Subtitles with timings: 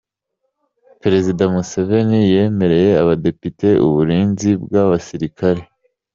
[1.01, 5.61] Perezida Museveni yemereye abadepite uburinzi bw’abasirikare.